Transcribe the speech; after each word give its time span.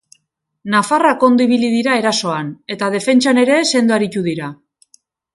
Nafarrak 0.75 1.25
ondo 1.27 1.43
ibili 1.47 1.67
dira 1.73 1.97
erasoan, 2.01 2.49
eta 2.75 2.87
defentsan 2.95 3.41
ere 3.41 3.57
sendo 3.73 3.95
aritu 3.99 4.23
dira. 4.29 4.49